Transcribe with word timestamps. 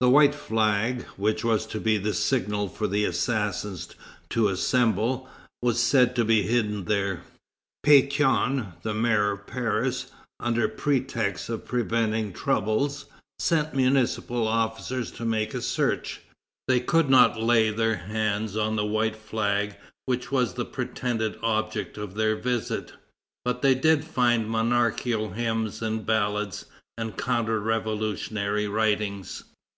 The 0.00 0.10
white 0.10 0.34
flag, 0.34 1.04
which 1.16 1.44
was 1.44 1.64
to 1.66 1.78
be 1.78 1.96
the 1.96 2.12
signal 2.12 2.66
for 2.66 2.88
the 2.88 3.04
assassins 3.04 3.90
to 4.30 4.48
assemble, 4.48 5.28
was 5.62 5.78
said 5.80 6.16
to 6.16 6.24
be 6.24 6.42
hidden 6.42 6.86
there. 6.86 7.22
Pétion, 7.86 8.72
the 8.82 8.94
mayor 8.94 9.30
of 9.30 9.46
Paris, 9.46 10.10
under 10.40 10.66
pretext 10.66 11.48
of 11.48 11.64
preventing 11.64 12.32
troubles, 12.32 13.04
sent 13.38 13.74
municipal 13.76 14.48
officers 14.48 15.12
to 15.12 15.24
make 15.24 15.54
a 15.54 15.62
search. 15.62 16.22
They 16.66 16.80
could 16.80 17.08
not 17.08 17.40
lay 17.40 17.70
their 17.70 17.94
hands 17.94 18.56
on 18.56 18.74
the 18.74 18.84
white 18.84 19.14
flag 19.14 19.76
which 20.06 20.32
was 20.32 20.54
the 20.54 20.64
pretended 20.64 21.38
object 21.44 21.96
of 21.96 22.16
their 22.16 22.34
visit, 22.34 22.92
but 23.44 23.62
they 23.62 23.76
did 23.76 24.04
find 24.04 24.50
monarchical 24.50 25.30
hymns 25.30 25.80
and 25.80 26.04
ballads, 26.04 26.64
and 26.98 27.16
counter 27.16 27.60
revolutionary 27.60 28.66
writings. 28.66 29.44